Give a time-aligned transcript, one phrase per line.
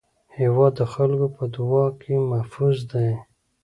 [0.39, 3.09] هېواد د خلکو په دعا کې محفوظ دی.